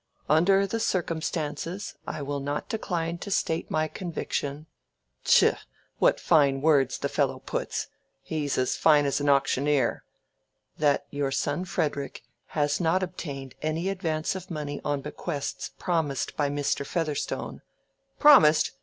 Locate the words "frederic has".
11.65-12.79